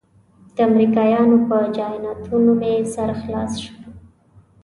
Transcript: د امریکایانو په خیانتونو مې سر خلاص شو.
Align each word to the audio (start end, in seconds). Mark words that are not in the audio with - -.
د 0.55 0.57
امریکایانو 0.69 1.37
په 1.47 1.57
خیانتونو 1.75 2.51
مې 2.59 2.73
سر 2.93 3.09
خلاص 3.21 3.51
شو. 3.63 3.75